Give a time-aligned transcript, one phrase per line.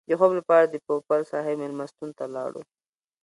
[0.07, 2.61] د خوب لپاره د پوپل صاحب مېلمستون ته لاړو.